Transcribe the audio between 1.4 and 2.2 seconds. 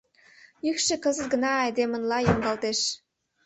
айдемынла